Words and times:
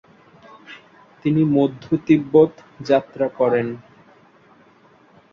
তিনি 1.25 1.41
মধ্য 1.55 1.83
তিব্বত 2.07 2.51
যাত্রা 2.85 3.27
করেন। 3.39 3.67